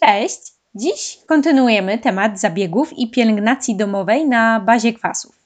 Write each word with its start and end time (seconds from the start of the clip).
Cześć! 0.00 0.52
Dziś 0.74 1.18
kontynuujemy 1.26 1.98
temat 1.98 2.40
zabiegów 2.40 2.98
i 2.98 3.10
pielęgnacji 3.10 3.76
domowej 3.76 4.26
na 4.28 4.60
bazie 4.60 4.92
kwasów. 4.92 5.38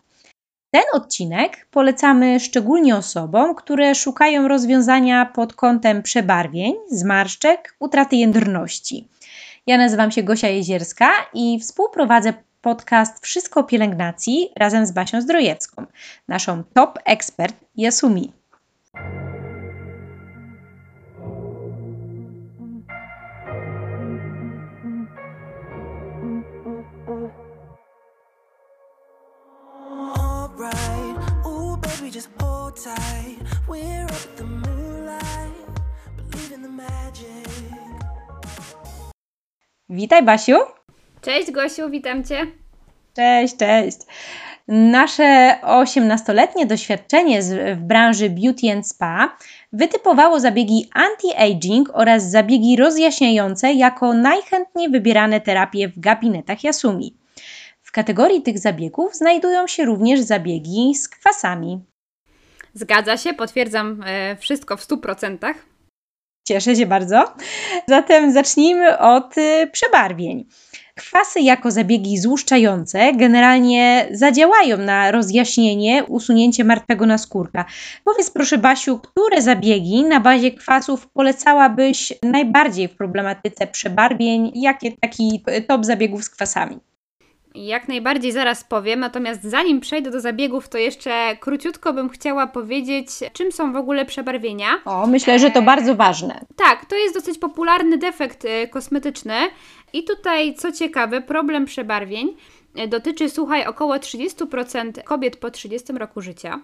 Ten 0.70 0.82
odcinek 0.92 1.66
polecamy 1.70 2.40
szczególnie 2.40 2.96
osobom, 2.96 3.54
które 3.54 3.94
szukają 3.94 4.48
rozwiązania 4.48 5.26
pod 5.26 5.54
kątem 5.54 6.02
przebarwień, 6.02 6.74
zmarszczek, 6.90 7.76
utraty 7.78 8.16
jędrności. 8.16 9.08
Ja 9.66 9.78
nazywam 9.78 10.10
się 10.10 10.22
Gosia 10.22 10.48
Jezierska 10.48 11.10
i 11.34 11.58
współprowadzę 11.60 12.34
podcast 12.60 13.24
Wszystko 13.24 13.60
o 13.60 13.64
pielęgnacji 13.64 14.50
razem 14.56 14.86
z 14.86 14.92
Basią 14.92 15.20
Zdrojewską, 15.20 15.86
naszą 16.28 16.64
top 16.74 16.98
ekspert 17.04 17.56
Yasumi. 17.76 18.32
Witaj 39.88 40.22
Basiu. 40.22 40.56
Cześć 41.20 41.50
Gosiu, 41.50 41.90
witam 41.90 42.24
Cię. 42.24 42.46
Cześć, 43.16 43.56
cześć. 43.56 43.98
Nasze 44.68 45.58
18-letnie 45.62 46.66
doświadczenie 46.66 47.42
w 47.76 47.80
branży 47.80 48.30
beauty 48.30 48.72
and 48.72 48.88
spa 48.88 49.36
wytypowało 49.72 50.40
zabiegi 50.40 50.90
anti-aging 50.94 51.84
oraz 51.92 52.30
zabiegi 52.30 52.76
rozjaśniające 52.76 53.72
jako 53.72 54.14
najchętniej 54.14 54.90
wybierane 54.90 55.40
terapie 55.40 55.88
w 55.88 56.00
gabinetach 56.00 56.64
Yasumi. 56.64 57.16
W 57.82 57.92
kategorii 57.92 58.42
tych 58.42 58.58
zabiegów 58.58 59.14
znajdują 59.14 59.66
się 59.66 59.84
również 59.84 60.20
zabiegi 60.20 60.94
z 60.94 61.08
kwasami. 61.08 61.91
Zgadza 62.74 63.16
się, 63.16 63.34
potwierdzam 63.34 64.02
e, 64.06 64.36
wszystko 64.36 64.76
w 64.76 64.80
100%. 64.80 65.54
Cieszę 66.48 66.76
się 66.76 66.86
bardzo. 66.86 67.34
Zatem 67.88 68.32
zacznijmy 68.32 68.98
od 68.98 69.38
y, 69.38 69.70
przebarwień. 69.72 70.44
Kwasy 70.94 71.40
jako 71.40 71.70
zabiegi 71.70 72.18
złuszczające 72.18 73.12
generalnie 73.12 74.08
zadziałają 74.10 74.78
na 74.78 75.10
rozjaśnienie, 75.10 76.04
usunięcie 76.04 76.64
martwego 76.64 77.06
naskórka. 77.06 77.64
Powiedz 78.04 78.30
proszę 78.30 78.58
Basiu, 78.58 78.98
które 78.98 79.42
zabiegi 79.42 80.04
na 80.04 80.20
bazie 80.20 80.50
kwasów 80.50 81.08
polecałabyś 81.08 82.12
najbardziej 82.22 82.88
w 82.88 82.96
problematyce 82.96 83.66
przebarwień? 83.66 84.52
Jakie 84.54 84.92
taki 84.92 85.44
top 85.68 85.84
zabiegów 85.84 86.24
z 86.24 86.30
kwasami? 86.30 86.91
Jak 87.54 87.88
najbardziej 87.88 88.32
zaraz 88.32 88.64
powiem, 88.64 89.00
natomiast 89.00 89.42
zanim 89.44 89.80
przejdę 89.80 90.10
do 90.10 90.20
zabiegów, 90.20 90.68
to 90.68 90.78
jeszcze 90.78 91.36
króciutko 91.40 91.92
bym 91.92 92.08
chciała 92.08 92.46
powiedzieć, 92.46 93.08
czym 93.32 93.52
są 93.52 93.72
w 93.72 93.76
ogóle 93.76 94.04
przebarwienia. 94.04 94.68
O, 94.84 95.06
myślę, 95.06 95.38
że 95.38 95.50
to 95.50 95.62
bardzo 95.62 95.94
ważne. 95.94 96.40
Tak, 96.56 96.86
to 96.86 96.96
jest 96.96 97.14
dosyć 97.14 97.38
popularny 97.38 97.98
defekt 97.98 98.44
y, 98.44 98.68
kosmetyczny. 98.68 99.34
I 99.92 100.04
tutaj, 100.04 100.54
co 100.54 100.72
ciekawe, 100.72 101.20
problem 101.20 101.64
przebarwień 101.64 102.36
y, 102.78 102.88
dotyczy, 102.88 103.30
słuchaj, 103.30 103.66
około 103.66 103.96
30% 103.96 105.02
kobiet 105.04 105.36
po 105.36 105.50
30 105.50 105.92
roku 105.92 106.20
życia. 106.20 106.60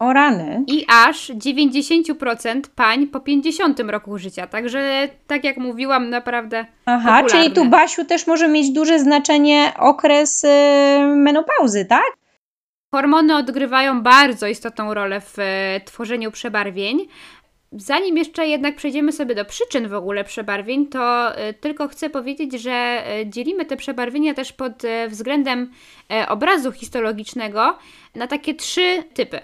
O 0.00 0.12
rany. 0.12 0.64
I 0.66 0.86
aż 0.88 1.30
90% 1.30 2.60
pań 2.74 3.06
po 3.06 3.20
50 3.20 3.80
roku 3.80 4.18
życia. 4.18 4.46
Także, 4.46 5.08
tak 5.26 5.44
jak 5.44 5.56
mówiłam, 5.56 6.10
naprawdę. 6.10 6.66
Aha, 6.86 7.08
popularne. 7.08 7.30
czyli 7.30 7.54
tu 7.54 7.70
Basiu 7.70 8.04
też 8.04 8.26
może 8.26 8.48
mieć 8.48 8.70
duże 8.70 8.98
znaczenie 8.98 9.72
okres 9.78 10.42
yy, 10.42 11.16
menopauzy, 11.16 11.84
tak? 11.84 12.12
Hormony 12.94 13.36
odgrywają 13.36 14.02
bardzo 14.02 14.46
istotną 14.46 14.94
rolę 14.94 15.20
w 15.20 15.38
y, 15.38 15.44
tworzeniu 15.84 16.30
przebarwień. 16.30 17.06
Zanim 17.72 18.16
jeszcze 18.16 18.46
jednak 18.46 18.76
przejdziemy 18.76 19.12
sobie 19.12 19.34
do 19.34 19.44
przyczyn 19.44 19.88
w 19.88 19.94
ogóle 19.94 20.24
przebarwień, 20.24 20.86
to 20.86 21.32
y, 21.48 21.54
tylko 21.54 21.88
chcę 21.88 22.10
powiedzieć, 22.10 22.52
że 22.52 23.04
y, 23.20 23.26
dzielimy 23.26 23.64
te 23.64 23.76
przebarwienia 23.76 24.34
też 24.34 24.52
pod 24.52 24.84
y, 24.84 25.08
względem 25.08 25.70
obrazu 26.28 26.72
histologicznego 26.72 27.78
na 28.14 28.26
takie 28.26 28.54
trzy 28.54 29.04
typy. 29.14 29.40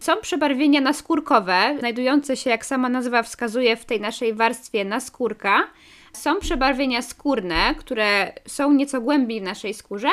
Są 0.00 0.16
przebarwienia 0.16 0.80
naskórkowe, 0.80 1.76
znajdujące 1.78 2.36
się, 2.36 2.50
jak 2.50 2.66
sama 2.66 2.88
nazwa 2.88 3.22
wskazuje, 3.22 3.76
w 3.76 3.84
tej 3.84 4.00
naszej 4.00 4.34
warstwie 4.34 4.84
naskórka. 4.84 5.70
Są 6.12 6.40
przebarwienia 6.40 7.02
skórne, 7.02 7.74
które 7.78 8.32
są 8.46 8.72
nieco 8.72 9.00
głębiej 9.00 9.40
w 9.40 9.44
naszej 9.44 9.74
skórze 9.74 10.08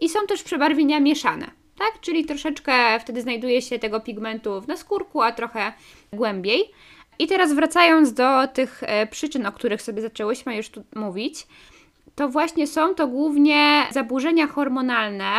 i 0.00 0.08
są 0.08 0.26
też 0.26 0.42
przebarwienia 0.42 1.00
mieszane. 1.00 1.50
Tak? 1.78 2.00
Czyli 2.00 2.24
troszeczkę 2.24 3.00
wtedy 3.00 3.22
znajduje 3.22 3.62
się 3.62 3.78
tego 3.78 4.00
pigmentu 4.00 4.60
w 4.60 4.68
naskórku, 4.68 5.22
a 5.22 5.32
trochę 5.32 5.72
głębiej. 6.12 6.70
I 7.18 7.26
teraz 7.26 7.52
wracając 7.52 8.12
do 8.12 8.48
tych 8.48 8.82
e, 8.82 9.06
przyczyn, 9.06 9.46
o 9.46 9.52
których 9.52 9.82
sobie 9.82 10.02
zaczęłyśmy 10.02 10.56
już 10.56 10.68
tu 10.68 10.84
mówić, 10.94 11.46
to 12.18 12.28
właśnie 12.28 12.66
są 12.66 12.94
to 12.94 13.06
głównie 13.06 13.86
zaburzenia 13.90 14.46
hormonalne, 14.46 15.32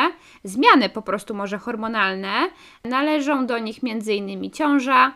zmiany 0.44 0.90
po 0.90 1.02
prostu 1.02 1.36
może 1.36 1.58
hormonalne. 1.58 2.50
Należą 2.84 3.46
do 3.46 3.60
nich 3.60 3.80
m.in. 3.84 4.52
ciąża, 4.52 5.14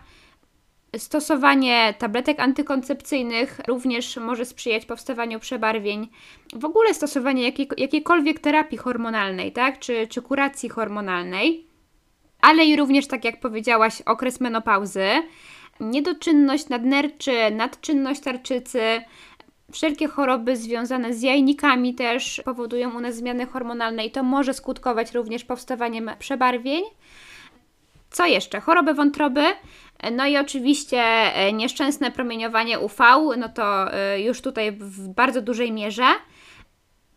Stosowanie 0.97 1.93
tabletek 1.97 2.39
antykoncepcyjnych 2.39 3.59
również 3.67 4.17
może 4.17 4.45
sprzyjać 4.45 4.85
powstawaniu 4.85 5.39
przebarwień. 5.39 6.09
W 6.55 6.65
ogóle 6.65 6.93
stosowanie 6.93 7.43
jakiej, 7.43 7.69
jakiejkolwiek 7.77 8.39
terapii 8.39 8.77
hormonalnej, 8.77 9.51
tak? 9.51 9.79
czy, 9.79 10.07
czy 10.07 10.21
kuracji 10.21 10.69
hormonalnej, 10.69 11.67
ale 12.41 12.65
i 12.65 12.75
również, 12.75 13.07
tak 13.07 13.25
jak 13.25 13.39
powiedziałaś, 13.39 14.01
okres 14.01 14.39
menopauzy, 14.39 15.07
niedoczynność 15.79 16.69
nadnerczy, 16.69 17.51
nadczynność 17.51 18.21
tarczycy, 18.21 19.01
Wszelkie 19.71 20.07
choroby 20.07 20.57
związane 20.57 21.13
z 21.13 21.21
jajnikami 21.21 21.95
też 21.95 22.41
powodują 22.45 22.97
u 22.97 22.99
nas 22.99 23.15
zmiany 23.15 23.45
hormonalne 23.45 24.05
i 24.05 24.11
to 24.11 24.23
może 24.23 24.53
skutkować 24.53 25.13
również 25.13 25.43
powstawaniem 25.43 26.11
przebarwień. 26.19 26.83
Co 28.11 28.25
jeszcze? 28.25 28.59
Choroby 28.59 28.93
wątroby, 28.93 29.43
no 30.11 30.27
i 30.27 30.37
oczywiście 30.37 31.01
e, 31.01 31.53
nieszczęsne 31.53 32.11
promieniowanie 32.11 32.79
UV, 32.79 33.03
no 33.37 33.49
to 33.49 33.93
e, 33.93 34.21
już 34.21 34.41
tutaj 34.41 34.71
w 34.71 35.07
bardzo 35.07 35.41
dużej 35.41 35.71
mierze. 35.71 36.05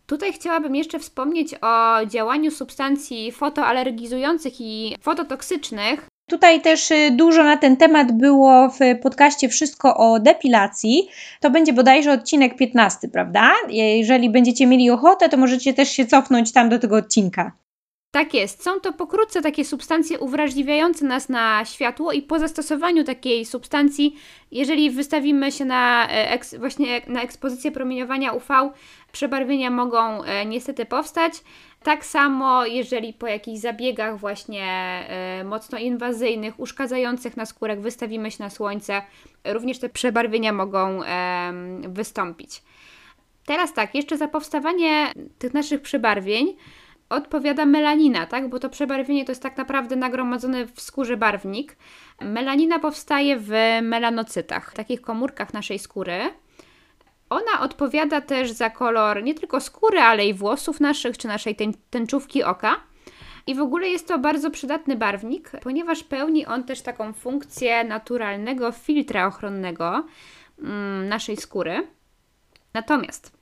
Tutaj 0.07 0.33
chciałabym 0.33 0.75
jeszcze 0.77 0.99
wspomnieć 0.99 1.55
o 1.63 2.07
działaniu 2.07 2.51
substancji 2.51 3.33
fotoalergizujących 3.33 4.61
i 4.61 4.97
fototoksycznych, 5.01 6.09
Tutaj 6.31 6.61
też 6.61 6.91
y, 6.91 7.11
dużo 7.11 7.45
na 7.45 7.57
ten 7.57 7.77
temat 7.77 8.13
było 8.13 8.69
w 8.69 9.01
podcaście 9.03 9.49
Wszystko 9.49 9.97
o 9.97 10.21
depilacji. 10.21 11.09
To 11.41 11.51
będzie 11.51 11.73
bodajże 11.73 12.13
odcinek 12.13 12.57
15, 12.57 13.09
prawda? 13.09 13.53
Jeżeli 13.69 14.31
będziecie 14.31 14.67
mieli 14.67 14.91
ochotę, 14.91 15.29
to 15.29 15.37
możecie 15.37 15.75
też 15.75 15.91
się 15.91 16.07
cofnąć 16.07 16.53
tam 16.53 16.69
do 16.69 16.79
tego 16.79 16.97
odcinka. 16.97 17.53
Tak 18.11 18.35
jest. 18.35 18.63
Są 18.63 18.81
to 18.81 18.93
pokrótce 18.93 19.43
takie 19.43 19.65
substancje 19.65 20.19
uwrażliwiające 20.19 21.05
nas 21.05 21.29
na 21.29 21.65
światło 21.65 22.13
i 22.13 22.23
po 22.23 22.39
zastosowaniu 22.39 23.05
takiej 23.05 23.45
substancji, 23.45 24.17
jeżeli 24.51 24.91
wystawimy 24.91 25.53
się 25.53 25.65
na, 25.65 26.09
e, 26.11 26.39
właśnie 26.59 27.03
na 27.07 27.23
ekspozycję 27.23 27.73
promieniowania 27.73 28.33
UV, 28.33 28.71
przebarwienia 29.13 29.71
mogą 29.71 30.25
e, 30.25 30.47
niestety 30.47 30.87
powstać. 30.87 31.33
Tak 31.87 32.05
samo, 32.05 32.67
jeżeli 32.67 33.13
po 33.13 33.27
jakichś 33.27 33.61
zabiegach 33.61 34.19
właśnie 34.19 35.01
y, 35.41 35.45
mocno 35.45 35.79
inwazyjnych, 35.79 36.61
uszkadzających 36.61 37.37
na 37.37 37.47
skórek 37.47 37.81
wystawimy 37.81 38.31
się 38.31 38.45
na 38.45 38.51
słońce, 38.51 39.03
również 39.45 39.79
te 39.79 39.89
przebarwienia 39.89 40.53
mogą 40.53 41.01
wystąpić. 41.89 42.63
Teraz 43.45 43.75
tak, 43.75 43.95
jeszcze 43.95 44.17
za 44.17 44.29
powstawanie 44.29 45.13
tych 45.39 45.55
naszych 45.55 45.83
przebarwień 45.83 46.57
odpowiada 47.09 47.67
melanina, 47.67 48.27
tak? 48.27 48.49
Bo 48.49 48.59
to 48.59 48.69
przebarwienie 48.69 49.25
to 49.25 49.33
jest 49.33 49.43
tak 49.43 49.57
naprawdę 49.57 49.97
nagromadzony 49.97 50.67
w 50.67 50.81
skórze 50.81 51.17
barwnik. 51.17 51.77
Melanina 52.21 52.79
powstaje 52.79 53.37
w 53.41 53.51
melanocytach, 53.83 54.73
takich 54.73 55.01
komórkach 55.01 55.53
naszej 55.53 55.79
skóry. 55.79 56.21
Ona 57.31 57.61
odpowiada 57.61 58.21
też 58.21 58.51
za 58.51 58.71
kolor 58.71 59.23
nie 59.23 59.35
tylko 59.35 59.61
skóry, 59.61 59.99
ale 59.99 60.27
i 60.27 60.35
włosów 60.35 60.81
naszych, 60.81 61.19
czy 61.19 61.29
naszej 61.29 61.57
tęczówki 61.91 62.45
oka. 62.45 62.77
I 63.47 63.55
w 63.55 63.61
ogóle 63.61 63.89
jest 63.89 64.09
to 64.09 64.19
bardzo 64.19 64.51
przydatny 64.51 64.97
barwnik, 64.97 65.51
ponieważ 65.63 66.03
pełni 66.03 66.47
on 66.47 66.65
też 66.65 66.83
taką 66.83 67.13
funkcję 67.13 67.85
naturalnego 67.85 68.73
filtra 68.73 69.27
ochronnego 69.27 70.05
mm, 70.59 71.09
naszej 71.09 71.37
skóry. 71.37 71.87
Natomiast 72.75 73.33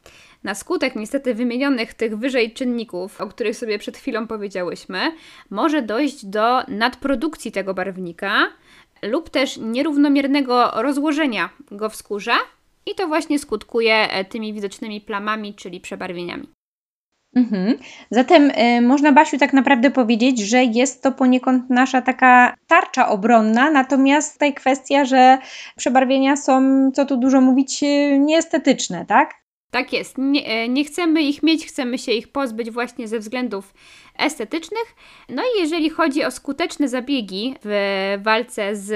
na 0.45 0.55
skutek 0.55 0.97
niestety 0.97 1.35
wymienionych 1.35 1.95
tych 1.95 2.19
wyżej 2.19 2.53
czynników, 2.53 3.21
o 3.21 3.27
których 3.27 3.57
sobie 3.57 3.79
przed 3.79 3.97
chwilą 3.97 4.27
powiedziałyśmy, 4.27 5.13
może 5.51 5.83
dojść 5.83 6.27
do 6.27 6.63
nadprodukcji 6.69 7.53
tego 7.53 7.75
barwnika 7.75 8.49
lub 9.03 9.31
też 9.31 9.57
nierównomiernego 9.57 10.71
rozłożenia 10.75 11.51
go 11.71 11.89
w 11.89 11.97
skórze, 11.97 12.33
i 12.87 12.95
to 12.95 13.09
właśnie 13.09 13.39
skutkuje 13.39 13.95
e, 13.95 14.25
tymi 14.25 14.53
widocznymi 14.53 15.01
plamami, 15.01 15.55
czyli 15.55 15.81
przebarwieniami. 15.81 16.49
Mhm. 17.37 17.79
Zatem 18.11 18.51
y, 18.51 18.81
można, 18.81 19.13
Basiu, 19.13 19.39
tak 19.39 19.53
naprawdę 19.53 19.91
powiedzieć, 19.91 20.41
że 20.41 20.65
jest 20.65 21.03
to 21.03 21.13
poniekąd 21.13 21.71
nasza 21.71 22.03
taka 22.03 22.57
tarcza 22.67 23.09
obronna, 23.09 23.71
natomiast 23.71 24.33
tutaj 24.33 24.55
kwestia, 24.55 25.05
że 25.05 25.39
przebarwienia 25.77 26.37
są, 26.37 26.91
co 26.95 27.07
tu 27.07 27.17
dużo 27.17 27.41
mówić, 27.41 27.83
y, 27.83 28.19
nieestetyczne, 28.19 29.07
tak? 29.07 29.45
Tak 29.71 29.93
jest. 29.93 30.19
Nie, 30.19 30.47
e, 30.47 30.69
nie, 30.69 30.85
chcemy 30.85 31.23
ich 31.23 31.43
mieć, 31.43 31.67
chcemy 31.67 31.99
się 31.99 32.13
ich 32.13 32.33
pozbyć 32.33 32.71
właśnie 32.71 33.09
ze 33.09 33.19
względów 33.19 33.75
estetycznych. 34.19 34.95
No 35.29 35.43
i 35.43 35.61
jeżeli 35.61 35.91
chodzi 35.91 36.25
o 36.25 36.31
skuteczne 36.31 36.89
zabiegi 36.89 37.55
w 37.65 38.19
walce 38.23 38.77
z 38.77 38.93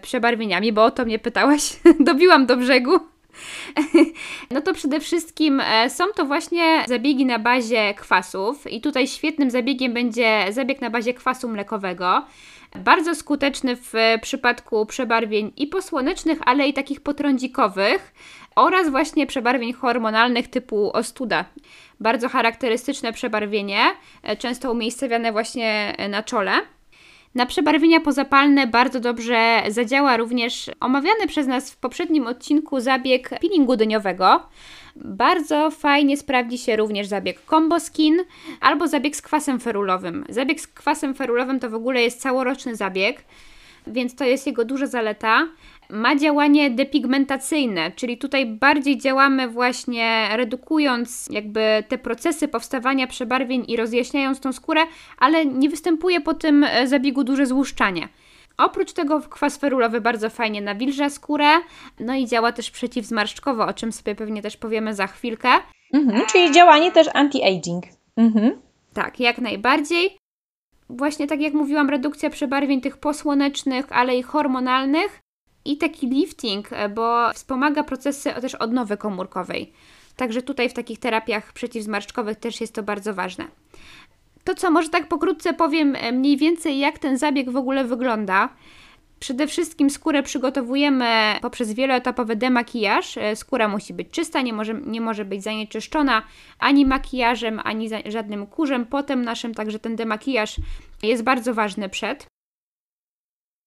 przebarwieniami, 0.00 0.72
bo 0.72 0.84
o 0.84 0.90
to 0.90 1.04
mnie 1.04 1.18
pytałaś, 1.18 1.76
dobiłam 2.00 2.46
do 2.46 2.56
brzegu. 2.56 3.00
No 4.50 4.60
to 4.60 4.74
przede 4.74 5.00
wszystkim 5.00 5.60
e, 5.60 5.90
są 5.90 6.04
to 6.16 6.24
właśnie 6.24 6.84
zabiegi 6.88 7.26
na 7.26 7.38
bazie 7.38 7.94
kwasów 7.94 8.72
i 8.72 8.80
tutaj 8.80 9.06
świetnym 9.06 9.50
zabiegiem 9.50 9.94
będzie 9.94 10.46
zabieg 10.50 10.80
na 10.80 10.90
bazie 10.90 11.14
kwasu 11.14 11.48
mlekowego. 11.48 12.24
Bardzo 12.76 13.14
skuteczny 13.14 13.76
w 13.76 13.92
przypadku 14.22 14.86
przebarwień 14.86 15.52
i 15.56 15.66
posłonecznych, 15.66 16.38
ale 16.44 16.68
i 16.68 16.72
takich 16.72 17.00
potrądzikowych 17.00 18.12
oraz 18.56 18.90
właśnie 18.90 19.26
przebarwień 19.26 19.72
hormonalnych 19.72 20.48
typu 20.48 20.90
ostuda. 20.92 21.44
Bardzo 22.00 22.28
charakterystyczne 22.28 23.12
przebarwienie, 23.12 23.80
e, 24.22 24.36
często 24.36 24.72
umiejscowione 24.72 25.32
właśnie 25.32 25.96
na 26.08 26.22
czole. 26.22 26.52
Na 27.34 27.46
przebarwienia 27.46 28.00
pozapalne 28.00 28.66
bardzo 28.66 29.00
dobrze 29.00 29.62
zadziała 29.68 30.16
również 30.16 30.70
omawiany 30.80 31.26
przez 31.26 31.46
nas 31.46 31.70
w 31.70 31.76
poprzednim 31.76 32.26
odcinku 32.26 32.80
zabieg 32.80 33.30
peelingu 33.40 33.76
dyniowego. 33.76 34.42
Bardzo 34.96 35.70
fajnie 35.70 36.16
sprawdzi 36.16 36.58
się 36.58 36.76
również 36.76 37.06
zabieg 37.06 37.40
combo 37.50 37.80
skin 37.80 38.16
albo 38.60 38.88
zabieg 38.88 39.16
z 39.16 39.22
kwasem 39.22 39.60
ferulowym. 39.60 40.24
Zabieg 40.28 40.60
z 40.60 40.66
kwasem 40.66 41.14
ferulowym 41.14 41.60
to 41.60 41.70
w 41.70 41.74
ogóle 41.74 42.02
jest 42.02 42.20
całoroczny 42.20 42.76
zabieg, 42.76 43.24
więc 43.86 44.14
to 44.14 44.24
jest 44.24 44.46
jego 44.46 44.64
duża 44.64 44.86
zaleta 44.86 45.48
ma 45.90 46.16
działanie 46.16 46.70
depigmentacyjne, 46.70 47.92
czyli 47.92 48.18
tutaj 48.18 48.46
bardziej 48.46 48.98
działamy 48.98 49.48
właśnie 49.48 50.28
redukując 50.32 51.28
jakby 51.30 51.84
te 51.88 51.98
procesy 51.98 52.48
powstawania 52.48 53.06
przebarwień 53.06 53.64
i 53.68 53.76
rozjaśniając 53.76 54.40
tą 54.40 54.52
skórę, 54.52 54.80
ale 55.18 55.46
nie 55.46 55.68
występuje 55.68 56.20
po 56.20 56.34
tym 56.34 56.64
e, 56.64 56.86
zabiegu 56.86 57.24
duże 57.24 57.46
złuszczanie. 57.46 58.08
Oprócz 58.58 58.92
tego 58.92 59.20
kwas 59.20 59.56
ferulowy 59.56 60.00
bardzo 60.00 60.30
fajnie 60.30 60.62
nawilża 60.62 61.10
skórę, 61.10 61.48
no 62.00 62.14
i 62.14 62.26
działa 62.26 62.52
też 62.52 62.70
przeciwzmarszczkowo, 62.70 63.66
o 63.66 63.72
czym 63.72 63.92
sobie 63.92 64.14
pewnie 64.14 64.42
też 64.42 64.56
powiemy 64.56 64.94
za 64.94 65.06
chwilkę. 65.06 65.48
Mhm, 65.94 66.26
czyli 66.26 66.52
działanie 66.52 66.92
też 66.92 67.08
anti-aging. 67.08 67.80
Mhm. 68.16 68.60
Tak, 68.92 69.20
jak 69.20 69.38
najbardziej. 69.38 70.16
Właśnie 70.90 71.26
tak 71.26 71.40
jak 71.40 71.54
mówiłam, 71.54 71.90
redukcja 71.90 72.30
przebarwień 72.30 72.80
tych 72.80 72.96
posłonecznych, 72.96 73.86
ale 73.92 74.16
i 74.16 74.22
hormonalnych 74.22 75.20
i 75.68 75.76
taki 75.76 76.08
lifting, 76.08 76.72
e, 76.72 76.88
bo 76.88 77.32
wspomaga 77.32 77.84
procesy 77.84 78.30
też 78.40 78.54
odnowy 78.54 78.96
komórkowej. 78.96 79.72
Także 80.16 80.42
tutaj 80.42 80.68
w 80.68 80.72
takich 80.72 80.98
terapiach 80.98 81.52
przeciwzmarszczkowych 81.52 82.36
też 82.36 82.60
jest 82.60 82.74
to 82.74 82.82
bardzo 82.82 83.14
ważne. 83.14 83.44
To 84.44 84.54
co, 84.54 84.70
może 84.70 84.88
tak 84.88 85.08
pokrótce 85.08 85.54
powiem 85.54 85.96
e, 85.96 86.12
mniej 86.12 86.36
więcej, 86.36 86.78
jak 86.78 86.98
ten 86.98 87.18
zabieg 87.18 87.50
w 87.50 87.56
ogóle 87.56 87.84
wygląda. 87.84 88.48
Przede 89.20 89.46
wszystkim 89.46 89.90
skórę 89.90 90.22
przygotowujemy 90.22 91.38
poprzez 91.42 91.72
wieloetapowy 91.72 92.36
demakijaż. 92.36 93.18
E, 93.18 93.36
skóra 93.36 93.68
musi 93.68 93.94
być 93.94 94.10
czysta, 94.10 94.42
nie 94.42 94.52
może, 94.52 94.74
nie 94.74 95.00
może 95.00 95.24
być 95.24 95.42
zanieczyszczona 95.42 96.22
ani 96.58 96.86
makijażem, 96.86 97.60
ani 97.64 97.88
żadnym 98.06 98.46
kurzem 98.46 98.86
potem 98.86 99.24
naszym, 99.24 99.54
także 99.54 99.78
ten 99.78 99.96
demakijaż 99.96 100.56
jest 101.02 101.22
bardzo 101.22 101.54
ważny 101.54 101.88
przed. 101.88 102.26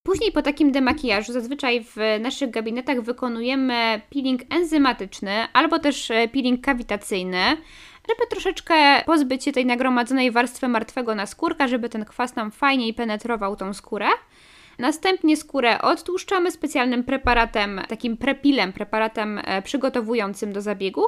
Później 0.03 0.31
po 0.31 0.41
takim 0.41 0.71
demakijażu 0.71 1.33
zazwyczaj 1.33 1.83
w 1.83 1.95
naszych 2.19 2.49
gabinetach 2.49 3.01
wykonujemy 3.01 4.01
peeling 4.09 4.41
enzymatyczny 4.49 5.31
albo 5.53 5.79
też 5.79 6.11
e, 6.11 6.27
peeling 6.27 6.65
kawitacyjny, 6.65 7.57
żeby 8.09 8.29
troszeczkę 8.29 9.03
pozbyć 9.05 9.43
się 9.43 9.51
tej 9.51 9.65
nagromadzonej 9.65 10.31
warstwy 10.31 10.67
martwego 10.67 11.15
na 11.15 11.25
skórka, 11.25 11.67
żeby 11.67 11.89
ten 11.89 12.05
kwas 12.05 12.35
nam 12.35 12.51
fajniej 12.51 12.93
penetrował 12.93 13.55
tą 13.55 13.73
skórę. 13.73 14.07
Następnie 14.79 15.37
skórę 15.37 15.81
odtłuszczamy 15.81 16.51
specjalnym 16.51 17.03
preparatem, 17.03 17.81
takim 17.87 18.17
prepilem, 18.17 18.73
preparatem 18.73 19.41
e, 19.43 19.61
przygotowującym 19.61 20.53
do 20.53 20.61
zabiegu 20.61 21.05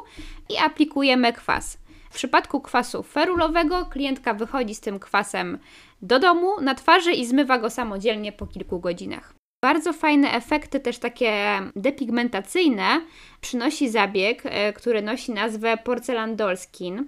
i 0.50 0.58
aplikujemy 0.58 1.34
kwas. 1.34 1.78
W 2.10 2.16
przypadku 2.16 2.62
kwasu 2.62 3.04
ferulowego 3.04 3.86
klientka 3.86 4.34
wychodzi 4.34 4.76
z 4.76 4.82
tym 4.82 5.00
kwasem 5.00 5.60
do 6.04 6.20
domu 6.20 6.62
na 6.62 6.76
twarzy 6.76 7.12
i 7.12 7.26
zmywa 7.26 7.58
go 7.58 7.70
samodzielnie 7.70 8.32
po 8.32 8.48
kilku 8.48 8.80
godzinach. 8.80 9.34
Bardzo 9.64 9.94
fajne 9.94 10.32
efekty, 10.32 10.80
też 10.80 10.98
takie 10.98 11.34
depigmentacyjne, 11.76 13.02
przynosi 13.42 13.90
zabieg, 13.90 14.42
e, 14.46 14.74
który 14.74 15.02
nosi 15.02 15.32
nazwę 15.32 15.78
Porcelan 15.78 16.36
Doll 16.36 16.58
Skin. 16.58 17.08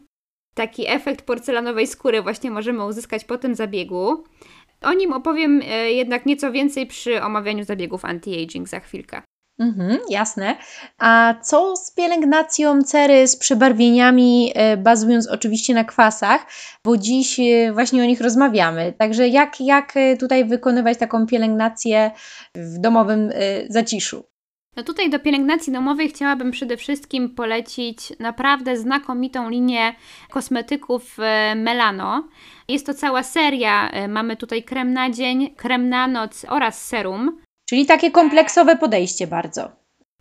Taki 0.56 0.88
efekt 0.88 1.26
porcelanowej 1.26 1.88
skóry 1.88 2.22
właśnie 2.22 2.52
możemy 2.52 2.86
uzyskać 2.86 3.26
po 3.26 3.38
tym 3.38 3.56
zabiegu. 3.56 4.24
O 4.82 4.94
nim 4.94 5.14
opowiem 5.14 5.62
e, 5.66 5.92
jednak 5.92 6.26
nieco 6.26 6.52
więcej 6.52 6.88
przy 6.88 7.24
omawianiu 7.24 7.64
zabiegów 7.64 8.04
anti-aging 8.04 8.68
za 8.68 8.80
chwilkę. 8.80 9.22
Mhm, 9.60 10.00
jasne. 10.10 10.56
A 10.98 11.34
co 11.42 11.76
z 11.76 11.92
pielęgnacją 11.92 12.84
cery, 12.84 13.28
z 13.28 13.36
przebarwieniami, 13.36 14.52
e, 14.56 14.78
bazując 14.78 15.28
oczywiście 15.28 15.74
na 15.74 15.84
kwasach, 15.84 16.46
bo 16.84 16.98
dziś 16.98 17.40
e, 17.40 17.74
właśnie 17.74 18.04
o 18.04 18.06
nich 18.06 18.22
rozmawiamy. 18.22 18.94
Także 18.98 19.28
jak, 19.28 19.62
jak 19.62 19.98
e, 19.98 20.18
tutaj 20.18 20.46
wykonywać 20.46 20.98
taką 20.98 21.26
pielęgnację 21.26 22.12
w 22.56 22.80
domowym 22.80 23.32
zaciszu? 23.70 24.24
No 24.76 24.84
tutaj 24.84 25.10
do 25.10 25.20
pielęgnacji 25.20 25.74
domowej 25.74 26.10
chciałabym 26.10 26.52
przede 26.52 26.78
wszystkim 26.78 27.36
polecić 27.36 28.14
naprawdę 28.20 28.78
znakomitą 28.78 29.50
linię 29.50 29.96
kosmetyków 30.30 31.18
Melano. 31.56 32.28
Jest 32.68 32.86
to 32.86 32.94
cała 32.94 33.24
seria. 33.24 33.92
Mamy 34.08 34.38
tutaj 34.38 34.64
krem 34.64 34.94
na 34.94 35.10
dzień, 35.10 35.56
krem 35.56 35.90
na 35.90 36.08
noc 36.08 36.46
oraz 36.50 36.86
serum. 36.86 37.45
Czyli 37.66 37.86
takie 37.86 38.12
kompleksowe 38.12 38.76
podejście 38.76 39.28
bardzo. 39.28 39.72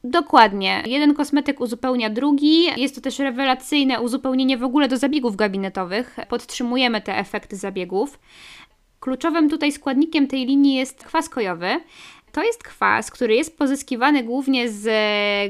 Dokładnie. 0.04 0.82
Jeden 0.86 1.14
kosmetyk 1.14 1.60
uzupełnia 1.60 2.10
drugi. 2.10 2.64
Jest 2.76 2.94
to 2.94 3.00
też 3.00 3.18
rewelacyjne 3.18 4.00
uzupełnienie 4.00 4.58
w 4.58 4.64
ogóle 4.64 4.88
do 4.88 4.96
zabiegów 4.96 5.36
gabinetowych. 5.36 6.16
Podtrzymujemy 6.28 7.00
te 7.00 7.18
efekty 7.18 7.56
zabiegów. 7.56 8.18
Kluczowym 9.00 9.50
tutaj 9.50 9.72
składnikiem 9.72 10.26
tej 10.26 10.46
linii 10.46 10.74
jest 10.74 11.04
kwas 11.04 11.28
kojowy. 11.28 11.80
To 12.32 12.42
jest 12.42 12.62
kwas, 12.62 13.10
który 13.10 13.34
jest 13.34 13.58
pozyskiwany 13.58 14.22
głównie 14.22 14.68
z 14.68 14.86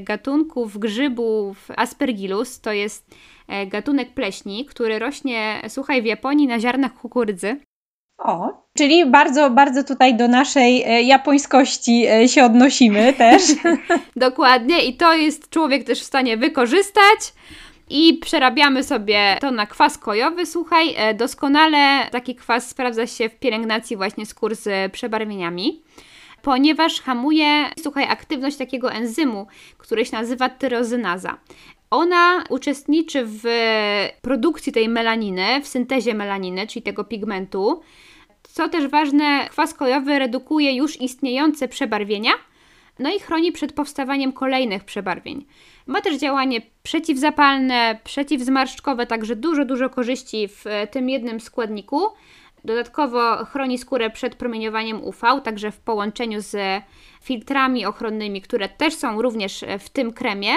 gatunków 0.04 0.78
grzybów 0.78 1.68
Aspergillus. 1.76 2.60
To 2.60 2.72
jest 2.72 3.14
e, 3.48 3.66
gatunek 3.66 4.14
pleśni, 4.14 4.64
który 4.64 4.98
rośnie, 4.98 5.62
słuchaj, 5.68 6.02
w 6.02 6.06
Japonii 6.06 6.46
na 6.46 6.60
ziarnach 6.60 6.94
kukurydzy. 6.94 7.56
O, 8.18 8.64
czyli 8.76 9.06
bardzo, 9.06 9.50
bardzo 9.50 9.84
tutaj 9.84 10.16
do 10.16 10.28
naszej 10.28 10.82
e, 10.82 11.02
japońskości 11.02 12.06
e, 12.06 12.28
się 12.28 12.44
odnosimy 12.44 13.12
też. 13.18 13.42
Dokładnie 14.16 14.84
i 14.84 14.96
to 14.96 15.14
jest 15.14 15.50
człowiek 15.50 15.84
też 15.84 16.00
w 16.00 16.04
stanie 16.04 16.36
wykorzystać. 16.36 17.34
I 17.90 18.14
przerabiamy 18.14 18.82
sobie 18.82 19.36
to 19.40 19.50
na 19.50 19.66
kwas 19.66 19.98
kojowy. 19.98 20.46
Słuchaj, 20.46 20.94
e, 20.96 21.14
doskonale 21.14 22.10
taki 22.10 22.34
kwas 22.34 22.68
sprawdza 22.68 23.06
się 23.06 23.28
w 23.28 23.38
pielęgnacji 23.38 23.96
właśnie 23.96 24.26
skór 24.26 24.54
z 24.54 24.92
przebarwieniami 24.92 25.82
ponieważ 26.44 27.00
hamuje, 27.00 27.70
słuchaj, 27.82 28.04
aktywność 28.04 28.56
takiego 28.56 28.92
enzymu, 28.92 29.46
który 29.78 30.04
się 30.04 30.16
nazywa 30.16 30.48
tyrozynaza. 30.48 31.36
Ona 31.94 32.44
uczestniczy 32.48 33.22
w 33.26 33.44
produkcji 34.22 34.72
tej 34.72 34.88
melaniny, 34.88 35.60
w 35.62 35.68
syntezie 35.68 36.14
melaniny, 36.14 36.66
czyli 36.66 36.82
tego 36.82 37.04
pigmentu. 37.04 37.82
Co 38.42 38.68
też 38.68 38.86
ważne, 38.86 39.48
kwas 39.50 39.74
kojowy 39.74 40.18
redukuje 40.18 40.72
już 40.76 41.00
istniejące 41.00 41.68
przebarwienia, 41.68 42.30
no 42.98 43.14
i 43.14 43.20
chroni 43.20 43.52
przed 43.52 43.72
powstawaniem 43.72 44.32
kolejnych 44.32 44.84
przebarwień. 44.84 45.46
Ma 45.86 46.00
też 46.00 46.16
działanie 46.16 46.60
przeciwzapalne, 46.82 47.98
przeciwzmarszczkowe, 48.04 49.06
także 49.06 49.36
dużo, 49.36 49.64
dużo 49.64 49.90
korzyści 49.90 50.48
w 50.48 50.64
tym 50.90 51.08
jednym 51.08 51.40
składniku. 51.40 52.00
Dodatkowo 52.64 53.44
chroni 53.44 53.78
skórę 53.78 54.10
przed 54.10 54.34
promieniowaniem 54.34 55.04
UV, 55.04 55.40
także 55.44 55.70
w 55.70 55.80
połączeniu 55.80 56.40
z 56.40 56.82
filtrami 57.22 57.86
ochronnymi, 57.86 58.42
które 58.42 58.68
też 58.68 58.94
są 58.94 59.22
również 59.22 59.64
w 59.78 59.88
tym 59.88 60.12
kremie. 60.12 60.52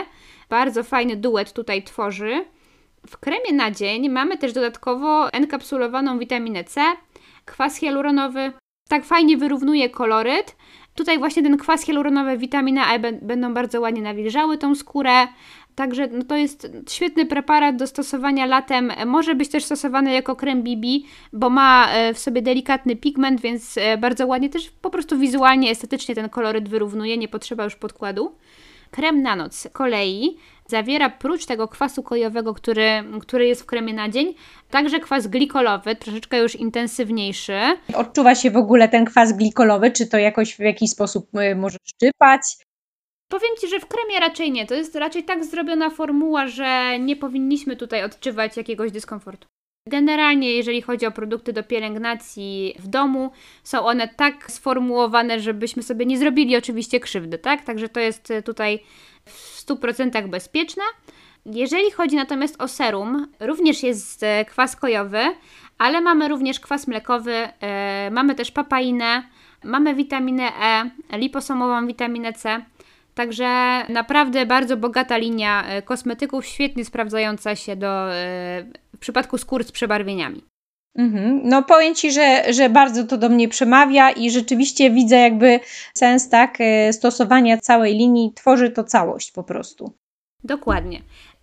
Bardzo 0.49 0.83
fajny 0.83 1.15
duet 1.15 1.53
tutaj 1.53 1.83
tworzy. 1.83 2.45
W 3.07 3.17
kremie 3.17 3.53
na 3.53 3.71
dzień 3.71 4.09
mamy 4.09 4.37
też 4.37 4.53
dodatkowo 4.53 5.33
enkapsulowaną 5.33 6.19
witaminę 6.19 6.63
C, 6.63 6.81
kwas 7.45 7.77
hialuronowy. 7.77 8.51
Tak 8.89 9.05
fajnie 9.05 9.37
wyrównuje 9.37 9.89
koloryt 9.89 10.55
Tutaj 10.97 11.19
właśnie 11.19 11.43
ten 11.43 11.57
kwas 11.57 11.85
hialuronowy, 11.85 12.37
witamina 12.37 12.87
A 12.87 12.99
będą 13.21 13.53
bardzo 13.53 13.81
ładnie 13.81 14.01
nawilżały 14.01 14.57
tą 14.57 14.75
skórę. 14.75 15.27
Także 15.75 16.07
no 16.07 16.23
to 16.23 16.35
jest 16.35 16.67
świetny 16.89 17.25
preparat 17.25 17.75
do 17.75 17.87
stosowania 17.87 18.45
latem. 18.45 18.91
Może 19.05 19.35
być 19.35 19.49
też 19.49 19.63
stosowany 19.63 20.13
jako 20.13 20.35
krem 20.35 20.63
BB, 20.63 20.87
bo 21.33 21.49
ma 21.49 21.89
e, 21.91 22.13
w 22.13 22.19
sobie 22.19 22.41
delikatny 22.41 22.95
pigment, 22.95 23.41
więc 23.41 23.77
e, 23.77 23.97
bardzo 23.97 24.27
ładnie 24.27 24.49
też 24.49 24.69
po 24.81 24.89
prostu 24.89 25.19
wizualnie, 25.19 25.71
estetycznie 25.71 26.15
ten 26.15 26.29
koloryt 26.29 26.69
wyrównuje, 26.69 27.17
nie 27.17 27.27
potrzeba 27.27 27.63
już 27.63 27.75
podkładu. 27.75 28.35
Krem 28.91 29.21
na 29.21 29.35
noc 29.35 29.55
z 29.55 29.67
kolei 29.73 30.37
zawiera 30.67 31.09
prócz 31.09 31.45
tego 31.45 31.67
kwasu 31.67 32.03
kojowego, 32.03 32.53
który, 32.53 33.03
który 33.21 33.47
jest 33.47 33.61
w 33.61 33.65
kremie 33.65 33.93
na 33.93 34.09
dzień, 34.09 34.33
także 34.69 34.99
kwas 34.99 35.27
glikolowy, 35.27 35.95
troszeczkę 35.95 36.39
już 36.39 36.55
intensywniejszy. 36.55 37.59
Odczuwa 37.93 38.35
się 38.35 38.51
w 38.51 38.57
ogóle 38.57 38.89
ten 38.89 39.05
kwas 39.05 39.33
glikolowy? 39.37 39.91
Czy 39.91 40.07
to 40.07 40.17
jakoś 40.17 40.55
w 40.55 40.59
jakiś 40.59 40.89
sposób 40.89 41.35
e, 41.35 41.55
może 41.55 41.77
szczypać? 41.85 42.41
Powiem 43.27 43.51
Ci, 43.61 43.67
że 43.67 43.79
w 43.79 43.85
kremie 43.85 44.19
raczej 44.19 44.51
nie. 44.51 44.65
To 44.65 44.75
jest 44.75 44.95
raczej 44.95 45.23
tak 45.23 45.45
zrobiona 45.45 45.89
formuła, 45.89 46.47
że 46.47 46.99
nie 46.99 47.15
powinniśmy 47.15 47.75
tutaj 47.75 48.03
odczuwać 48.03 48.57
jakiegoś 48.57 48.91
dyskomfortu. 48.91 49.47
Generalnie, 49.87 50.53
jeżeli 50.53 50.81
chodzi 50.81 51.05
o 51.05 51.11
produkty 51.11 51.53
do 51.53 51.63
pielęgnacji 51.63 52.75
w 52.79 52.87
domu, 52.87 53.31
są 53.63 53.85
one 53.85 54.07
tak 54.07 54.51
sformułowane, 54.51 55.39
żebyśmy 55.39 55.83
sobie 55.83 56.05
nie 56.05 56.17
zrobili 56.17 56.57
oczywiście 56.57 56.99
krzywdy, 56.99 57.37
tak? 57.37 57.61
Także 57.65 57.89
to 57.89 57.99
jest 57.99 58.33
tutaj 58.45 58.79
w 59.25 59.65
100% 59.65 60.27
bezpieczne. 60.27 60.83
Jeżeli 61.45 61.91
chodzi 61.91 62.15
natomiast 62.15 62.61
o 62.61 62.67
serum, 62.67 63.27
również 63.39 63.83
jest 63.83 64.23
e, 64.23 64.45
kwas 64.45 64.75
kojowy, 64.75 65.21
ale 65.77 66.01
mamy 66.01 66.27
również 66.27 66.59
kwas 66.59 66.87
mlekowy, 66.87 67.31
yy, 67.31 68.11
mamy 68.11 68.35
też 68.35 68.51
papainę, 68.51 69.23
mamy 69.63 69.95
witaminę 69.95 70.51
E, 70.61 71.17
liposomową 71.17 71.87
witaminę 71.87 72.33
C. 72.33 72.61
Także 73.15 73.83
naprawdę 73.89 74.45
bardzo 74.45 74.77
bogata 74.77 75.17
linia 75.17 75.63
e, 75.67 75.81
kosmetyków, 75.81 76.45
świetnie 76.45 76.85
sprawdzająca 76.85 77.55
się 77.55 77.75
do, 77.75 78.13
e, 78.13 78.65
w 78.97 78.99
przypadku 78.99 79.37
skór 79.37 79.63
z 79.63 79.71
przebarwieniami. 79.71 80.43
Mhm. 80.97 81.41
No 81.43 81.63
powiem 81.63 81.95
Ci, 81.95 82.11
że, 82.11 82.53
że 82.53 82.69
bardzo 82.69 83.03
to 83.03 83.17
do 83.17 83.29
mnie 83.29 83.47
przemawia 83.49 84.11
i 84.11 84.31
rzeczywiście 84.31 84.91
widzę 84.91 85.15
jakby 85.15 85.59
sens 85.93 86.29
tak 86.29 86.57
e, 86.59 86.93
stosowania 86.93 87.57
całej 87.57 87.93
linii, 87.93 88.33
tworzy 88.35 88.69
to 88.69 88.83
całość 88.83 89.31
po 89.31 89.43
prostu. 89.43 89.93
Dokładnie. 90.43 91.01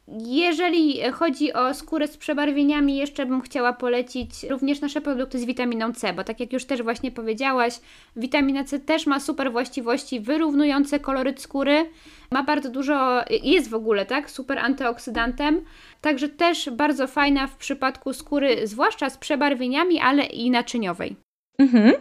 Jeżeli 0.09 1.01
chodzi 1.13 1.53
o 1.53 1.75
skórę 1.75 2.09
z 2.09 2.17
przebarwieniami, 2.17 2.97
jeszcze 2.97 3.27
bym 3.27 3.41
chciała 3.41 3.73
polecić 3.73 4.31
również 4.51 4.81
nasze 4.81 5.01
produkty 5.01 5.39
z 5.39 5.45
witaminą 5.45 5.93
C, 5.93 6.13
bo 6.13 6.25
tak 6.25 6.41
jak 6.41 6.53
już 6.53 6.65
też 6.65 6.83
właśnie 6.83 7.11
powiedziałaś, 7.13 7.81
witamina 8.17 8.65
C 8.65 8.81
też 8.81 9.07
ma 9.07 9.21
super 9.21 9.53
właściwości 9.53 10.21
wyrównujące 10.21 11.01
koloryt 11.01 11.41
skóry, 11.41 11.91
ma 12.31 12.43
bardzo 12.43 12.71
dużo, 12.71 13.25
jest 13.43 13.71
w 13.71 13.75
ogóle, 13.75 14.07
tak, 14.07 14.31
super 14.31 14.59
antyoksydantem, 14.59 15.65
także 16.01 16.29
też 16.29 16.71
bardzo 16.71 17.07
fajna 17.07 17.47
w 17.47 17.57
przypadku 17.57 18.13
skóry, 18.13 18.67
zwłaszcza 18.67 19.11
z 19.11 19.19
przebarwieniami, 19.19 20.01
ale 20.01 20.25
i 20.25 20.51
naczyniowej. 20.51 21.17
Mhm, 21.59 21.93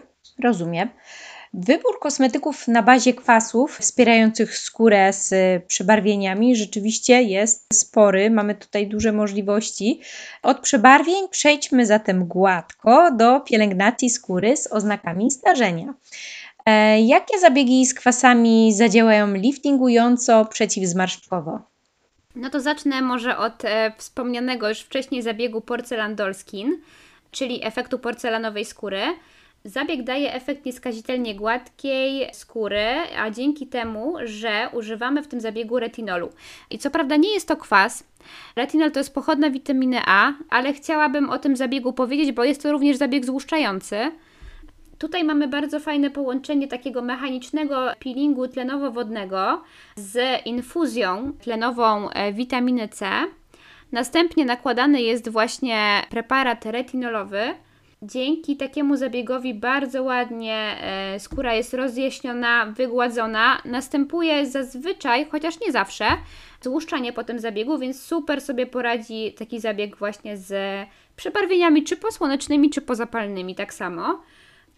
rozumiem. 0.44 0.90
Wybór 1.54 2.00
kosmetyków 2.00 2.68
na 2.68 2.84
bazie 2.84 3.14
kwasów 3.14 3.78
wspierających 3.78 4.58
skórę 4.58 5.14
z 5.14 5.34
przebarwieniami 5.66 6.56
rzeczywiście 6.56 7.22
jest 7.22 7.80
spory. 7.80 8.32
Mamy 8.32 8.56
tutaj 8.56 8.88
duże 8.88 9.12
możliwości. 9.12 10.02
Od 10.44 10.60
przebarwień 10.60 11.30
przejdźmy 11.30 11.86
zatem 11.86 12.26
gładko 12.26 13.12
do 13.12 13.40
pielęgnacji 13.40 14.10
skóry 14.10 14.58
z 14.58 14.72
oznakami 14.72 15.32
starzenia. 15.32 15.94
E, 16.66 17.02
jakie 17.02 17.40
zabiegi 17.40 17.86
z 17.86 17.94
kwasami 17.94 18.74
zadziałają 18.74 19.34
liftingująco, 19.34 20.46
przeciwzmarszczkowo? 20.46 21.60
No 22.36 22.50
to 22.50 22.60
zacznę 22.60 23.02
może 23.02 23.38
od 23.38 23.66
e, 23.66 23.94
wspomnianego 23.98 24.70
już 24.70 24.80
wcześniej 24.80 25.22
zabiegu 25.22 25.62
porcelan 25.62 26.16
Dolskin, 26.16 26.82
czyli 27.32 27.66
efektu 27.66 28.00
porcelanowej 28.00 28.66
skóry. 28.66 29.02
Zabieg 29.66 30.04
daje 30.04 30.34
efekt 30.34 30.66
nieskazitelnie 30.66 31.36
gładkiej 31.36 32.30
skóry, 32.34 32.86
a 33.18 33.30
dzięki 33.30 33.68
temu, 33.68 34.16
że 34.24 34.70
używamy 34.74 35.24
w 35.24 35.28
tym 35.28 35.42
zabiegu 35.42 35.80
retinolu. 35.80 36.30
I 36.70 36.78
co 36.78 36.92
prawda 36.92 37.16
nie 37.16 37.34
jest 37.34 37.48
to 37.48 37.58
kwas, 37.58 38.04
retinol 38.56 38.92
to 38.92 39.00
jest 39.00 39.14
pochodna 39.14 39.50
witaminy 39.50 40.00
A, 40.06 40.34
ale 40.50 40.74
chciałabym 40.74 41.30
o 41.30 41.40
tym 41.40 41.56
zabiegu 41.56 41.94
powiedzieć, 41.94 42.32
bo 42.32 42.44
jest 42.44 42.64
to 42.64 42.72
również 42.72 42.98
zabieg 42.98 43.26
złuszczający. 43.26 44.12
Tutaj 44.98 45.24
mamy 45.24 45.48
bardzo 45.48 45.80
fajne 45.80 46.10
połączenie 46.10 46.68
takiego 46.68 47.02
mechanicznego 47.02 47.88
peelingu 48.00 48.48
tlenowo-wodnego 48.48 49.62
z 49.96 50.46
infuzją 50.46 51.34
tlenową 51.42 52.10
e, 52.10 52.34
witaminy 52.34 52.88
C. 52.88 53.10
Następnie 53.92 54.46
nakładany 54.46 55.02
jest 55.02 55.30
właśnie 55.30 56.02
preparat 56.10 56.66
retinolowy, 56.66 57.54
Dzięki 58.06 58.58
takiemu 58.58 58.98
zabiegowi 58.98 59.54
bardzo 59.54 60.04
ładnie 60.04 60.78
e, 60.82 61.20
skóra 61.20 61.54
jest 61.54 61.74
rozjaśniona, 61.74 62.66
wygładzona. 62.66 63.62
Następuje 63.66 64.46
zazwyczaj, 64.46 65.26
chociaż 65.32 65.60
nie 65.60 65.72
zawsze, 65.72 66.06
złuszczanie 66.62 67.14
po 67.14 67.24
tym 67.24 67.40
zabiegu, 67.40 67.78
więc 67.78 68.02
super 68.02 68.42
sobie 68.42 68.66
poradzi 68.66 69.34
taki 69.38 69.60
zabieg 69.60 69.98
właśnie 69.98 70.38
z 70.38 70.54
przebarwieniami 71.16 71.84
czy 71.84 71.98
posłonecznymi, 71.98 72.70
czy 72.70 72.82
pozapalnymi 72.82 73.56
tak 73.56 73.74
samo. 73.74 74.22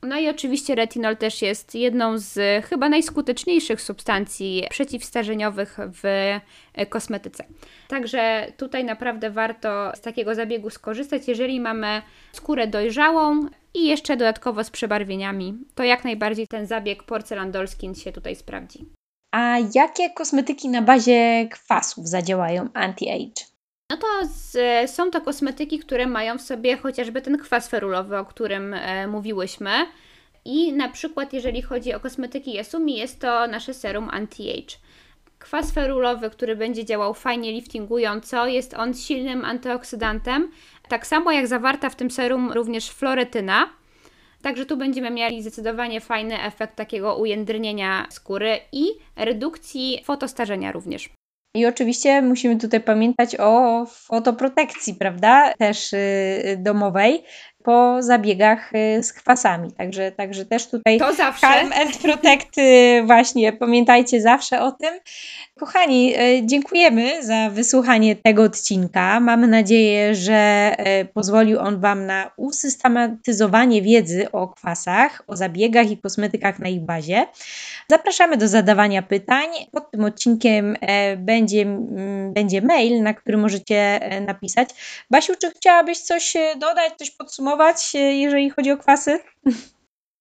No 0.05 0.19
i 0.19 0.29
oczywiście 0.29 0.75
retinol 0.75 1.17
też 1.17 1.41
jest 1.41 1.75
jedną 1.75 2.17
z 2.17 2.65
chyba 2.65 2.89
najskuteczniejszych 2.89 3.81
substancji 3.81 4.63
przeciwstarzeniowych 4.69 5.77
w 6.01 6.05
e, 6.73 6.85
kosmetyce. 6.85 7.43
Także 7.87 8.47
tutaj 8.57 8.85
naprawdę 8.85 9.29
warto 9.29 9.91
z 9.95 10.01
takiego 10.01 10.35
zabiegu 10.35 10.69
skorzystać, 10.69 11.27
jeżeli 11.27 11.59
mamy 11.59 12.01
skórę 12.33 12.67
dojrzałą 12.67 13.47
i 13.73 13.87
jeszcze 13.87 14.17
dodatkowo 14.17 14.63
z 14.63 14.69
przebarwieniami. 14.69 15.57
To 15.75 15.83
jak 15.83 16.03
najbardziej 16.03 16.47
ten 16.47 16.67
zabieg 16.67 17.03
porcelan 17.03 17.51
Dolskin 17.51 17.95
się 17.95 18.11
tutaj 18.11 18.35
sprawdzi. 18.35 18.85
A 19.31 19.57
jakie 19.75 20.09
kosmetyki 20.09 20.69
na 20.69 20.81
bazie 20.81 21.47
kwasów 21.51 22.07
zadziałają 22.07 22.65
anti-age? 22.73 23.54
No 23.91 23.97
to 23.97 24.07
z, 24.23 24.57
są 24.91 25.11
to 25.11 25.21
kosmetyki, 25.21 25.79
które 25.79 26.07
mają 26.07 26.37
w 26.37 26.41
sobie 26.41 26.77
chociażby 26.77 27.21
ten 27.21 27.37
kwas 27.37 27.69
ferulowy, 27.69 28.17
o 28.17 28.25
którym 28.25 28.73
e, 28.73 29.07
mówiłyśmy. 29.07 29.71
I 30.45 30.73
na 30.73 30.89
przykład, 30.89 31.33
jeżeli 31.33 31.61
chodzi 31.61 31.93
o 31.93 31.99
kosmetyki 31.99 32.53
Yasumi, 32.53 32.97
jest 32.97 33.21
to 33.21 33.47
nasze 33.47 33.73
serum 33.73 34.09
anti-age. 34.09 34.77
Kwas 35.39 35.71
ferulowy, 35.71 36.29
który 36.29 36.55
będzie 36.55 36.85
działał 36.85 37.13
fajnie 37.13 37.51
liftingująco, 37.51 38.47
jest 38.47 38.73
on 38.73 38.93
silnym 38.93 39.45
antyoksydantem, 39.45 40.51
tak 40.89 41.07
samo 41.07 41.31
jak 41.31 41.47
zawarta 41.47 41.89
w 41.89 41.95
tym 41.95 42.11
serum 42.11 42.51
również 42.51 42.89
floretyna. 42.89 43.69
Także 44.41 44.65
tu 44.65 44.77
będziemy 44.77 45.11
mieli 45.11 45.41
zdecydowanie 45.41 46.01
fajny 46.01 46.41
efekt 46.41 46.75
takiego 46.75 47.15
ujędrnienia 47.15 48.07
skóry 48.09 48.59
i 48.71 48.87
redukcji 49.15 50.01
fotostarzenia 50.03 50.71
również. 50.71 51.09
I 51.55 51.65
oczywiście 51.65 52.21
musimy 52.21 52.57
tutaj 52.57 52.81
pamiętać 52.81 53.35
o 53.39 53.85
fotoprotekcji, 53.85 54.93
prawda? 54.93 55.53
Też 55.53 55.91
yy, 55.91 56.57
domowej 56.57 57.23
po 57.65 57.95
zabiegach 57.99 58.71
y, 58.75 59.03
z 59.03 59.13
kwasami. 59.13 59.71
Także, 59.71 60.11
także 60.11 60.45
też 60.45 60.67
tutaj 60.67 60.99
to 60.99 61.13
zawsze. 61.13 61.47
Calm 61.47 61.73
and 61.73 61.97
Protect, 61.97 62.57
y, 62.57 63.03
właśnie 63.05 63.53
pamiętajcie 63.53 64.21
zawsze 64.21 64.61
o 64.61 64.71
tym. 64.71 64.99
Kochani, 65.59 66.19
y, 66.19 66.41
dziękujemy 66.45 67.23
za 67.23 67.49
wysłuchanie 67.49 68.15
tego 68.15 68.43
odcinka. 68.43 69.19
Mamy 69.19 69.47
nadzieję, 69.47 70.15
że 70.15 70.75
pozwolił 71.13 71.59
on 71.59 71.79
Wam 71.79 72.05
na 72.05 72.31
usystematyzowanie 72.37 73.81
wiedzy 73.81 74.31
o 74.31 74.47
kwasach, 74.47 75.23
o 75.27 75.35
zabiegach 75.35 75.91
i 75.91 75.97
kosmetykach 75.97 76.59
na 76.59 76.69
ich 76.69 76.81
bazie. 76.81 77.27
Zapraszamy 77.89 78.37
do 78.37 78.47
zadawania 78.47 79.01
pytań. 79.01 79.47
Pod 79.71 79.91
tym 79.91 80.03
odcinkiem 80.03 80.77
będzie, 81.17 81.65
będzie 82.33 82.61
mail, 82.61 83.03
na 83.03 83.13
który 83.13 83.37
możecie 83.37 83.99
napisać. 84.27 84.69
Basiu, 85.11 85.33
czy 85.41 85.51
chciałabyś 85.51 85.99
coś 85.99 86.33
dodać, 86.59 86.93
coś 86.97 87.11
podsumować? 87.11 87.54
Podsumować, 87.55 87.95
e, 87.95 87.99
jeżeli 87.99 88.49
chodzi 88.49 88.71
o 88.71 88.77
kwasy? 88.77 89.19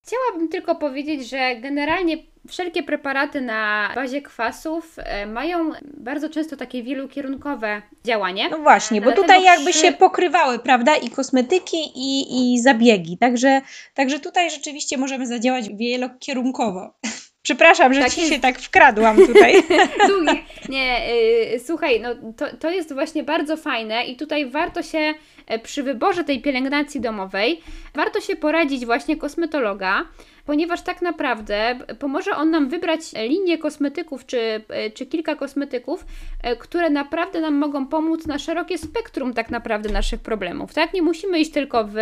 Chciałabym 0.06 0.48
tylko 0.48 0.74
powiedzieć, 0.74 1.28
że 1.28 1.56
generalnie 1.56 2.16
wszelkie 2.48 2.82
preparaty 2.82 3.40
na 3.40 3.90
bazie 3.94 4.22
kwasów 4.22 4.96
e, 4.96 5.26
mają 5.26 5.70
bardzo 5.96 6.28
często 6.28 6.56
takie 6.56 6.82
wielokierunkowe 6.82 7.82
działanie. 8.04 8.48
No 8.50 8.58
właśnie, 8.58 9.00
bo 9.00 9.12
tutaj 9.12 9.42
jakby 9.44 9.70
przy... 9.70 9.80
się 9.80 9.92
pokrywały, 9.92 10.58
prawda, 10.58 10.96
i 10.96 11.10
kosmetyki, 11.10 11.76
i, 11.94 12.52
i 12.54 12.62
zabiegi. 12.62 13.18
Także, 13.18 13.60
także 13.94 14.20
tutaj 14.20 14.50
rzeczywiście 14.50 14.98
możemy 14.98 15.26
zadziałać 15.26 15.68
wielokierunkowo. 15.68 16.94
Przepraszam, 17.44 17.94
że 17.94 18.00
tak 18.00 18.12
ci 18.12 18.20
jest... 18.20 18.32
się 18.32 18.40
tak 18.40 18.58
wkradłam 18.58 19.16
tutaj. 19.16 19.54
Nie, 20.68 21.14
yy, 21.52 21.60
słuchaj, 21.60 22.00
no 22.00 22.14
to, 22.36 22.56
to 22.56 22.70
jest 22.70 22.94
właśnie 22.94 23.22
bardzo 23.22 23.56
fajne 23.56 24.04
i 24.04 24.16
tutaj 24.16 24.50
warto 24.50 24.82
się 24.82 25.14
przy 25.62 25.82
wyborze 25.82 26.24
tej 26.24 26.42
pielęgnacji 26.42 27.00
domowej, 27.00 27.60
warto 27.94 28.20
się 28.20 28.36
poradzić 28.36 28.86
właśnie 28.86 29.16
kosmetologa, 29.16 30.06
ponieważ 30.46 30.82
tak 30.82 31.02
naprawdę 31.02 31.78
pomoże 31.98 32.36
on 32.36 32.50
nam 32.50 32.68
wybrać 32.68 33.00
linię 33.28 33.58
kosmetyków 33.58 34.26
czy, 34.26 34.64
e, 34.68 34.90
czy 34.90 35.06
kilka 35.06 35.34
kosmetyków, 35.34 36.04
e, 36.42 36.56
które 36.56 36.90
naprawdę 36.90 37.40
nam 37.40 37.54
mogą 37.54 37.86
pomóc 37.86 38.26
na 38.26 38.38
szerokie 38.38 38.78
spektrum 38.78 39.34
tak 39.34 39.50
naprawdę 39.50 39.92
naszych 39.92 40.20
problemów. 40.20 40.74
Tak? 40.74 40.94
Nie 40.94 41.02
musimy 41.02 41.38
iść 41.38 41.50
tylko 41.50 41.84
w 41.84 41.96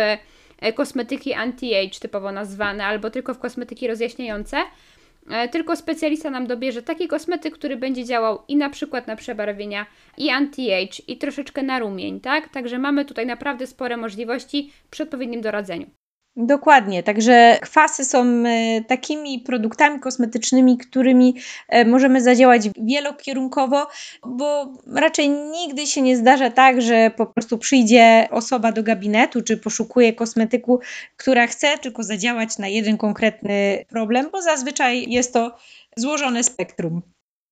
kosmetyki 0.75 1.33
anti-age 1.33 1.99
typowo 1.99 2.31
nazwane, 2.31 2.85
albo 2.85 3.09
tylko 3.09 3.33
w 3.33 3.39
kosmetyki 3.39 3.87
rozjaśniające, 3.87 4.57
E, 4.57 4.92
tylko 5.51 5.75
specjalista 5.75 6.29
nam 6.29 6.47
dobierze 6.47 6.81
taki 6.81 7.07
kosmetyk, 7.07 7.53
który 7.53 7.77
będzie 7.77 8.05
działał 8.05 8.39
i 8.47 8.55
na 8.55 8.69
przykład 8.69 9.07
na 9.07 9.15
przebarwienia, 9.15 9.85
i 10.17 10.29
anti-age, 10.29 11.01
i 11.07 11.17
troszeczkę 11.17 11.63
na 11.63 11.79
rumień, 11.79 12.19
tak? 12.19 12.49
Także 12.49 12.79
mamy 12.79 13.05
tutaj 13.05 13.25
naprawdę 13.25 13.67
spore 13.67 13.97
możliwości 13.97 14.71
przy 14.91 15.03
odpowiednim 15.03 15.41
doradzeniu. 15.41 15.89
Dokładnie, 16.35 17.03
także 17.03 17.57
kwasy 17.61 18.05
są 18.05 18.25
e, 18.25 18.81
takimi 18.81 19.39
produktami 19.39 19.99
kosmetycznymi, 19.99 20.77
którymi 20.77 21.35
e, 21.69 21.85
możemy 21.85 22.21
zadziałać 22.21 22.69
wielokierunkowo, 22.81 23.87
bo 24.25 24.73
raczej 24.95 25.29
nigdy 25.29 25.87
się 25.87 26.01
nie 26.01 26.17
zdarza 26.17 26.49
tak, 26.49 26.81
że 26.81 27.11
po 27.17 27.25
prostu 27.25 27.57
przyjdzie 27.57 28.27
osoba 28.31 28.71
do 28.71 28.83
gabinetu 28.83 29.41
czy 29.41 29.57
poszukuje 29.57 30.13
kosmetyku, 30.13 30.79
która 31.17 31.47
chce 31.47 31.77
tylko 31.77 32.03
zadziałać 32.03 32.57
na 32.57 32.67
jeden 32.67 32.97
konkretny 32.97 33.85
problem, 33.89 34.29
bo 34.31 34.41
zazwyczaj 34.41 35.09
jest 35.09 35.33
to 35.33 35.57
złożone 35.95 36.43
spektrum. 36.43 37.01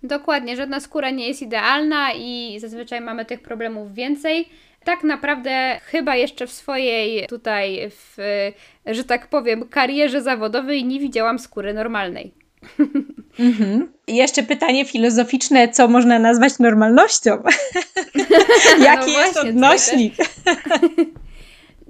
Dokładnie, 0.03 0.55
żadna 0.55 0.79
skóra 0.79 1.09
nie 1.09 1.27
jest 1.27 1.41
idealna 1.41 2.13
i 2.13 2.59
zazwyczaj 2.59 3.01
mamy 3.01 3.25
tych 3.25 3.41
problemów 3.41 3.93
więcej 3.93 4.49
tak 4.83 5.03
naprawdę 5.03 5.79
chyba 5.83 6.15
jeszcze 6.15 6.47
w 6.47 6.51
swojej 6.51 7.27
tutaj, 7.27 7.89
w, 7.89 8.17
że 8.85 9.03
tak 9.03 9.27
powiem, 9.27 9.69
karierze 9.69 10.21
zawodowej 10.21 10.85
nie 10.85 10.99
widziałam 10.99 11.39
skóry 11.39 11.73
normalnej. 11.73 12.33
Mhm. 13.39 13.93
I 14.07 14.15
jeszcze 14.15 14.43
pytanie 14.43 14.85
filozoficzne, 14.85 15.69
co 15.69 15.87
można 15.87 16.19
nazwać 16.19 16.59
normalnością? 16.59 17.31
Jaki 18.85 19.11
no 19.11 19.19
jest 19.19 19.37
odnośnik? 19.37 20.13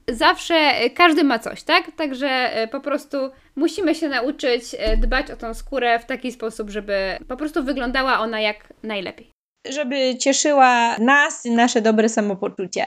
Zawsze 0.08 0.72
każdy 0.96 1.24
ma 1.24 1.40
coś, 1.40 1.64
tak? 1.64 1.92
Także 1.96 2.28
e, 2.28 2.68
po 2.68 2.80
prostu 2.80 3.18
musimy 3.56 3.96
się 3.96 4.10
nauczyć 4.10 4.64
e, 4.78 4.98
dbać 4.98 5.32
o 5.32 5.36
tą 5.36 5.54
skórę 5.54 6.00
w 6.00 6.06
taki 6.06 6.32
sposób, 6.32 6.70
żeby 6.70 7.18
po 7.28 7.38
prostu 7.38 7.64
wyglądała 7.64 8.20
ona 8.20 8.42
jak 8.42 8.74
najlepiej 8.84 9.31
żeby 9.70 10.18
cieszyła 10.18 10.98
nas 10.98 11.46
nasze 11.46 11.82
dobre 11.82 12.10
samopoczucie. 12.10 12.86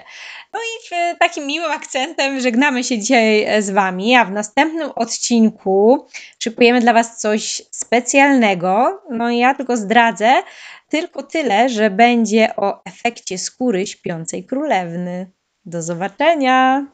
No 0.53 0.61
i 0.61 0.95
takim 1.19 1.47
miłym 1.47 1.71
akcentem 1.71 2.41
żegnamy 2.41 2.85
się 2.85 2.99
dzisiaj 2.99 3.63
z 3.63 3.71
Wami, 3.71 4.17
a 4.17 4.25
w 4.25 4.33
następnym 4.33 4.91
odcinku 4.95 6.07
szykujemy 6.39 6.81
dla 6.81 6.93
Was 6.93 7.21
coś 7.21 7.63
specjalnego. 7.71 9.03
No 9.11 9.31
i 9.31 9.39
ja 9.39 9.55
tylko 9.55 9.77
zdradzę 9.77 10.43
tylko 10.89 11.23
tyle, 11.23 11.69
że 11.69 11.91
będzie 11.91 12.57
o 12.57 12.85
efekcie 12.85 13.39
skóry 13.39 13.87
śpiącej 13.87 14.45
królewny. 14.45 15.31
Do 15.65 15.83
zobaczenia! 15.83 16.87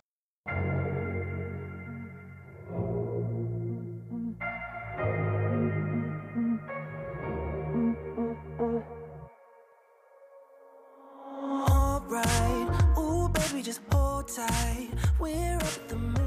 Tight. 14.37 14.90
We're 15.18 15.56
up 15.56 15.88
the 15.88 15.96
moon. 15.96 16.20